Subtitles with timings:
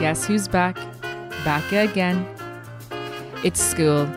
[0.00, 0.76] Guess who's back?
[1.44, 2.26] Back again.
[3.44, 4.08] It's school.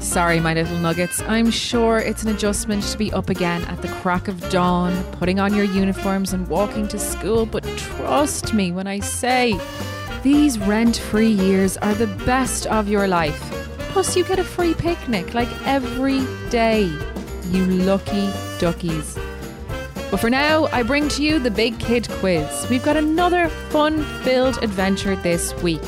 [0.00, 1.22] Sorry, my little nuggets.
[1.22, 5.38] I'm sure it's an adjustment to be up again at the crack of dawn, putting
[5.38, 9.56] on your uniforms and walking to school, but trust me when I say
[10.24, 13.40] these rent free years are the best of your life.
[13.92, 16.90] Plus, you get a free picnic like every day.
[17.50, 18.28] You lucky
[18.58, 19.16] duckies.
[20.16, 22.66] But for now, I bring to you the Big Kid Quiz.
[22.70, 25.82] We've got another fun filled adventure this week.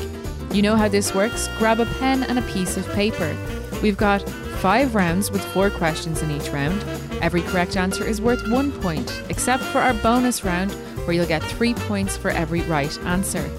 [0.51, 1.49] You know how this works?
[1.57, 3.35] Grab a pen and a piece of paper.
[3.81, 4.21] We've got
[4.61, 6.79] five rounds with four questions in each round.
[7.23, 10.73] Every correct answer is worth one point, except for our bonus round
[11.07, 13.49] where you'll get three points for every right answer.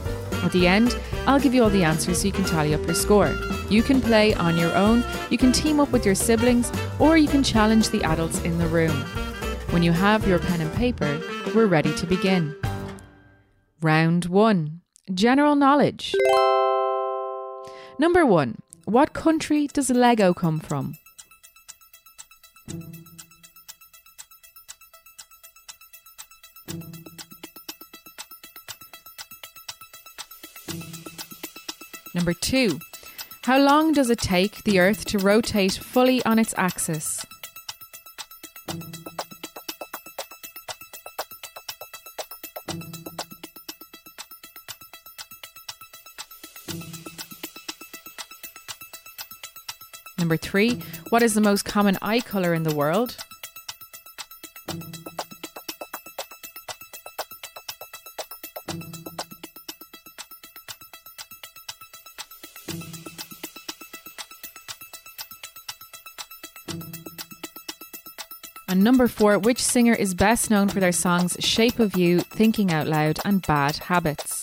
[0.44, 2.94] At the end, I'll give you all the answers so you can tally up your
[2.94, 3.36] score.
[3.68, 7.26] You can play on your own, you can team up with your siblings, or you
[7.26, 9.04] can challenge the adults in the room.
[9.70, 11.20] When you have your pen and paper,
[11.54, 12.56] we're ready to begin.
[13.80, 14.80] Round 1
[15.14, 16.14] General Knowledge.
[17.98, 18.56] Number 1
[18.90, 20.96] what country does Lego come from?
[32.12, 32.80] Number two,
[33.42, 37.24] how long does it take the Earth to rotate fully on its axis?
[50.30, 53.16] Number three, what is the most common eye colour in the world?
[68.68, 72.70] And number four, which singer is best known for their songs Shape of You, Thinking
[72.70, 74.39] Out Loud, and Bad Habits?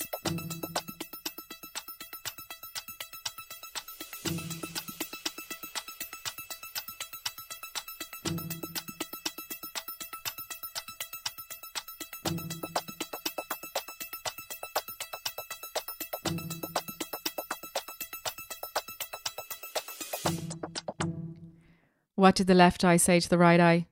[22.17, 23.85] What did the left eye say to the right eye?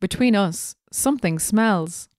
[0.00, 2.10] Between us, something smells.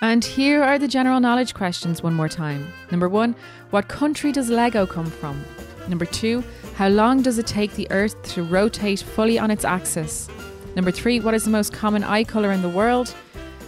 [0.00, 2.72] And here are the general knowledge questions one more time.
[2.90, 3.36] Number one,
[3.70, 5.44] what country does Lego come from?
[5.86, 6.42] Number two,
[6.74, 10.28] how long does it take the Earth to rotate fully on its axis?
[10.74, 13.14] Number three, what is the most common eye colour in the world?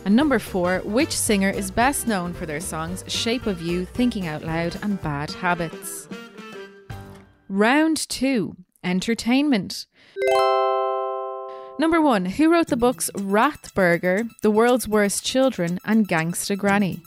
[0.05, 4.27] And number four, which singer is best known for their songs Shape of You, Thinking
[4.27, 6.09] Out Loud, and Bad Habits?
[7.49, 9.87] Round two, entertainment.
[11.79, 17.01] Number one, who wrote the books Ratburger, The World's Worst Children, and Gangsta Granny?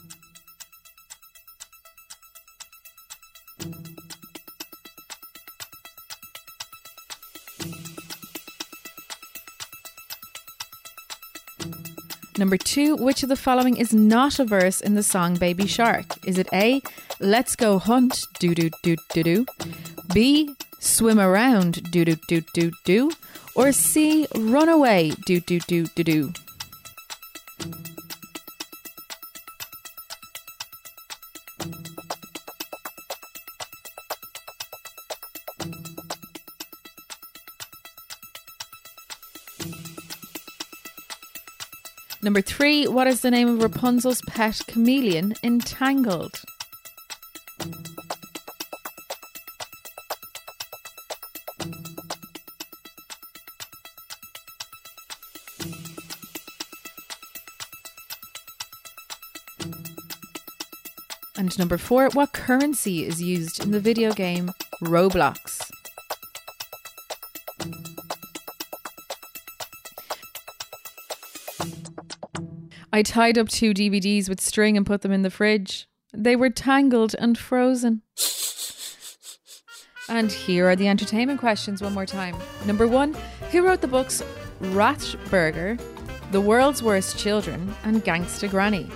[12.40, 16.06] Number two, which of the following is not a verse in the song Baby Shark?
[16.26, 16.82] Is it A,
[17.20, 19.46] Let's Go Hunt, do do do do do,
[20.14, 23.10] B, Swim Around, do do do do do,
[23.56, 26.34] or C, Run Away, do do do do do?
[42.22, 45.60] Number three, what is the name of Rapunzel's pet chameleon in
[61.36, 64.52] And number four, what currency is used in the video game
[64.82, 65.62] Roblox?
[72.92, 75.88] I tied up two DVDs with string and put them in the fridge.
[76.14, 78.04] They were tangled and frozen.
[80.08, 82.36] And here are the entertainment questions one more time.
[82.68, 83.16] Number one,
[83.52, 84.22] who wrote the books
[84.62, 85.82] Ratburger,
[86.32, 88.88] The World's Worst Children, and Gangsta Granny?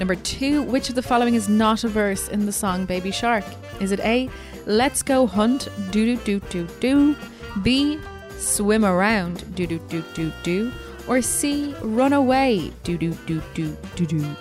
[0.00, 3.44] Number two, which of the following is not a verse in the song Baby Shark?
[3.82, 4.30] Is it A,
[4.64, 7.16] Let's Go Hunt, do do do do do,
[7.62, 8.00] B,
[8.38, 10.72] Swim Around, do do do do do,
[11.06, 14.36] or C, Run Away, do do do do do do?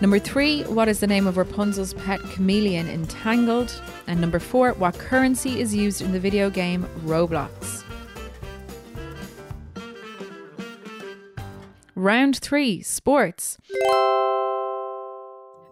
[0.00, 3.82] Number three, what is the name of Rapunzel's pet chameleon in Tangled?
[4.06, 7.82] And number four, what currency is used in the video game Roblox?
[11.96, 13.58] Round three, sports.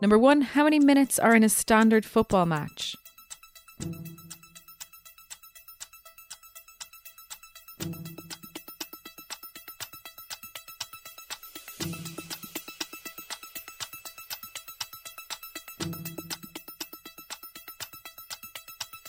[0.00, 2.94] Number one, how many minutes are in a standard football match?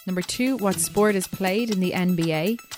[0.08, 2.75] Number two, what sport is played in the NBA?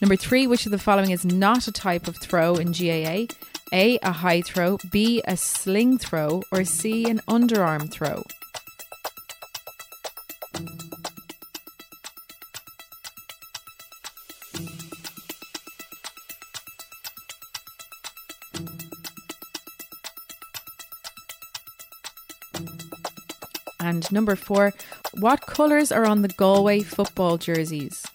[0.00, 3.26] Number three, which of the following is not a type of throw in GAA?
[3.72, 8.22] A, a high throw, B, a sling throw, or C, an underarm throw?
[23.80, 24.74] And number four,
[25.14, 28.07] what colours are on the Galway football jerseys?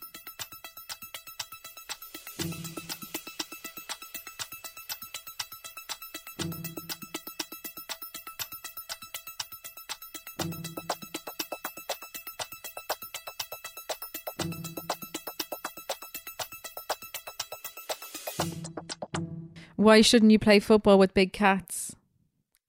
[19.76, 21.96] Why shouldn't you play football with big cats?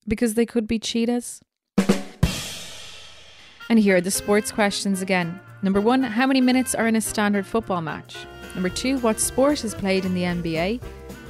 [0.09, 1.41] Because they could be cheetahs?
[3.69, 5.41] And here are the sports questions again.
[5.63, 8.17] Number one, how many minutes are in a standard football match?
[8.55, 10.83] Number two, what sport is played in the NBA?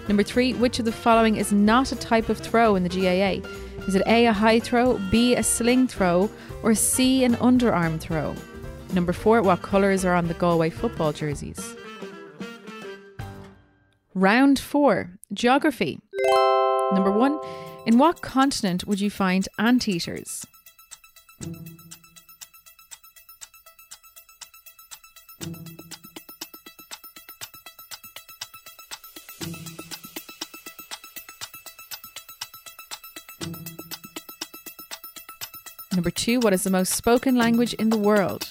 [0.08, 3.46] Number three, which of the following is not a type of throw in the GAA?
[3.86, 6.30] Is it A, a high throw, B, a sling throw,
[6.62, 8.34] or C, an underarm throw?
[8.92, 11.76] Number four, what colours are on the Galway football jerseys?
[14.16, 15.98] Round four, geography.
[16.92, 17.40] Number one,
[17.84, 20.46] in what continent would you find anteaters?
[35.92, 38.48] Number two, what is the most spoken language in the world?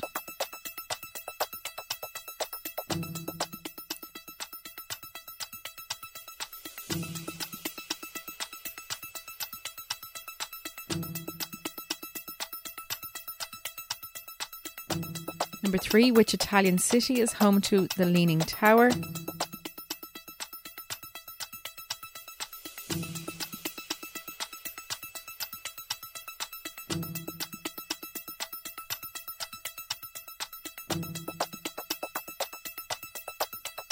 [15.94, 18.90] Number which Italian city is home to the Leaning Tower?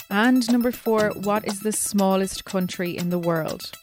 [0.10, 3.74] And number four, what is the smallest country in the world?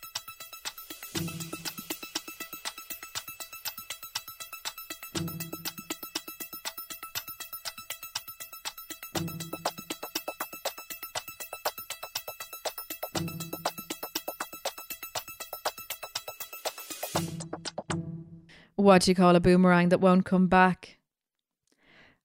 [18.77, 20.99] What do you call a boomerang that won't come back?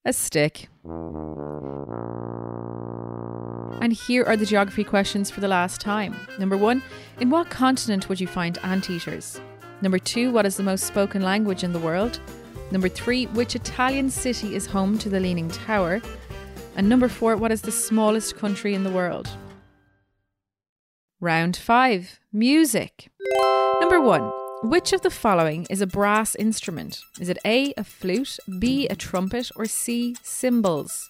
[0.05, 0.69] A stick.
[3.81, 6.15] And here are the geography questions for the last time.
[6.39, 6.81] Number one,
[7.19, 9.41] in what continent would you find anteaters?
[9.81, 12.19] Number two, what is the most spoken language in the world?
[12.71, 16.01] Number three, which Italian city is home to the Leaning Tower?
[16.75, 19.27] And number four, what is the smallest country in the world?
[21.23, 23.09] Round five, music.
[23.79, 24.29] Number one,
[24.61, 26.99] which of the following is a brass instrument?
[27.17, 31.09] Is it A, a flute, B, a trumpet, or C, cymbals?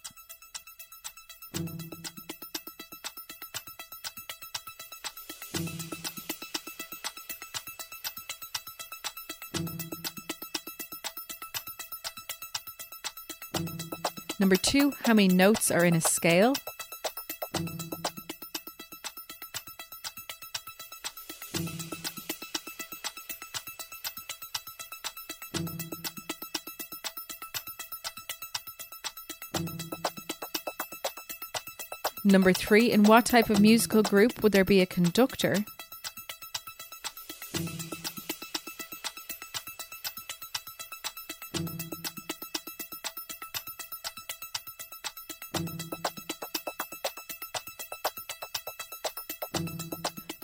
[14.39, 16.53] Number two, how many notes are in a scale?
[32.33, 35.63] Number three, in what type of musical group would there be a conductor?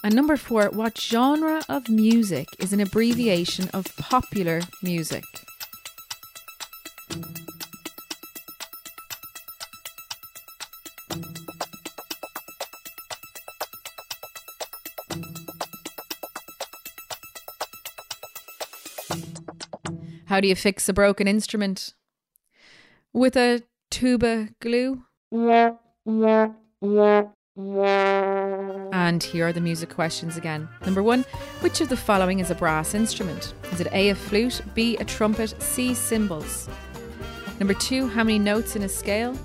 [0.03, 5.23] And number four, what genre of music is an abbreviation of popular music?
[20.29, 21.95] How do you fix a broken instrument?
[23.13, 25.05] With a tuba glue?
[28.93, 30.69] And here are the music questions again.
[30.85, 31.25] Number one,
[31.61, 33.55] which of the following is a brass instrument?
[33.71, 36.69] Is it A, a flute, B, a trumpet, C, cymbals?
[37.59, 39.35] Number two, how many notes in a scale?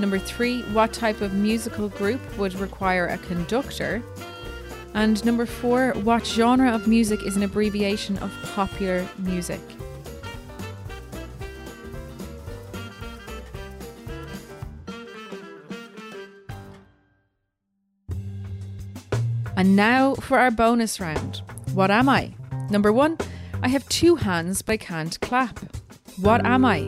[0.00, 4.02] Number three, what type of musical group would require a conductor?
[4.94, 9.60] And number four, what genre of music is an abbreviation of popular music?
[19.62, 21.42] And now for our bonus round.
[21.72, 22.34] What am I?
[22.68, 23.16] Number one,
[23.62, 25.60] I have two hands but I can't clap.
[26.16, 26.80] What am I?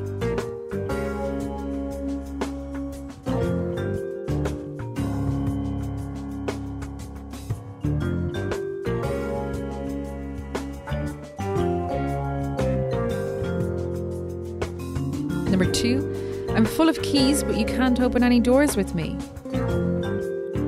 [15.49, 19.13] Number two, I'm full of keys, but you can't open any doors with me.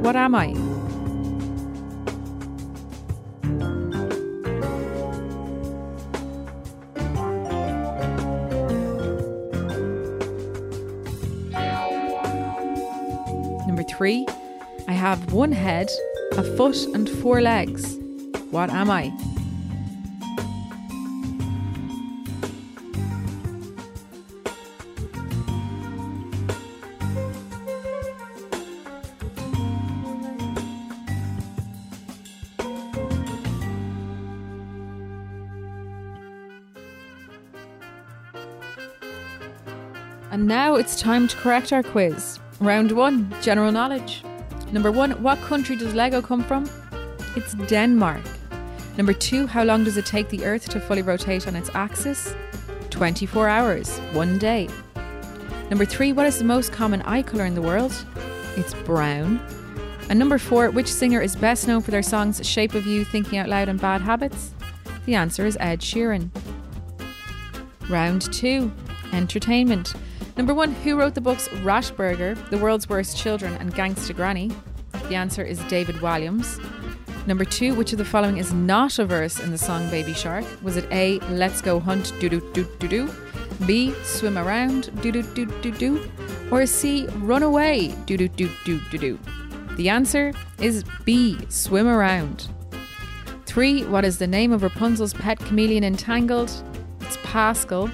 [0.03, 0.66] What am I?
[13.99, 15.89] I have one head,
[16.33, 17.97] a foot, and four legs.
[18.51, 19.11] What am I?
[40.31, 42.39] And now it's time to correct our quiz.
[42.61, 44.25] Round one general knowledge.
[44.73, 46.69] Number one, what country does Lego come from?
[47.37, 48.23] It's Denmark.
[48.97, 52.35] Number two, how long does it take the Earth to fully rotate on its axis?
[52.89, 54.71] 24 hours, one day.
[55.69, 57.93] Number three, what is the most common eye colour in the world?
[58.57, 59.39] It's brown.
[60.09, 63.39] And number four, which singer is best known for their songs Shape of You, Thinking
[63.39, 64.55] Out Loud, and Bad Habits?
[65.05, 66.31] The answer is Ed Sheeran.
[67.91, 68.73] Round two,
[69.13, 69.95] entertainment.
[70.37, 74.53] Number one, who wrote the books Ratburger, The World's Worst Children, and Gangsta Granny?
[75.09, 76.61] The answer is David Walliams.
[77.27, 80.45] Number two, which of the following is not a verse in the song Baby Shark?
[80.63, 83.15] Was it A, Let's Go Hunt, doo doo doo doo doo?
[83.67, 86.11] B, Swim Around, doo doo doo doo doo?
[86.51, 89.19] Or C, Run Away, doo doo doo doo doo doo?
[89.77, 92.49] The answer is B, Swim Around.
[93.47, 96.53] Three, what is the name of Rapunzel's pet chameleon in Tangled?
[97.01, 97.91] It's Pascal.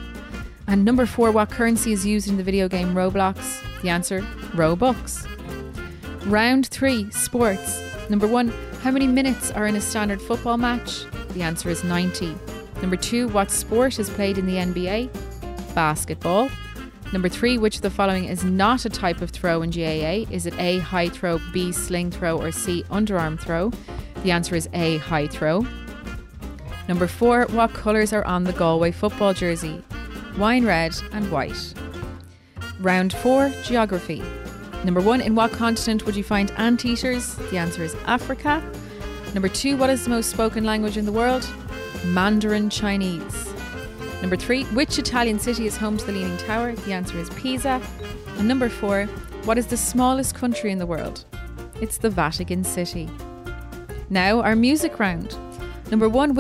[0.72, 3.62] And number four, what currency is used in the video game Roblox?
[3.82, 4.22] The answer,
[4.54, 5.28] Robux.
[6.30, 7.82] Round three, sports.
[8.08, 8.48] Number one,
[8.80, 11.04] how many minutes are in a standard football match?
[11.34, 12.34] The answer is 90.
[12.80, 15.74] Number two, what sport is played in the NBA?
[15.74, 16.48] Basketball.
[17.12, 20.32] Number three, which of the following is not a type of throw in GAA?
[20.34, 23.70] Is it A, high throw, B, sling throw, or C, underarm throw?
[24.22, 25.66] The answer is A, high throw.
[26.88, 29.84] Number four, what colours are on the Galway football jersey?
[30.38, 31.74] Wine red and white.
[32.80, 34.22] Round four, geography.
[34.84, 37.34] Number one, in what continent would you find anteaters?
[37.50, 38.62] The answer is Africa.
[39.34, 41.48] Number two, what is the most spoken language in the world?
[42.06, 43.52] Mandarin Chinese.
[44.20, 46.74] Number three, which Italian city is home to the Leaning Tower?
[46.74, 47.82] The answer is Pisa.
[48.38, 49.04] And number four,
[49.44, 51.24] what is the smallest country in the world?
[51.80, 53.10] It's the Vatican City.
[54.10, 55.36] Now, our music round.
[55.90, 56.30] Number one,